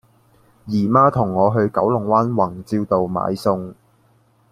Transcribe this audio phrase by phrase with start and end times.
[0.65, 3.75] 姨媽同我去九龍灣宏照道買餸